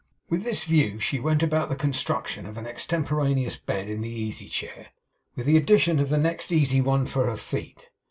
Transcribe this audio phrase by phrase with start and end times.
[0.31, 4.49] With this view, she went about the construction of an extemporaneous bed in the easy
[4.49, 4.87] chair,
[5.35, 7.91] with the addition of the next easy one for her feet.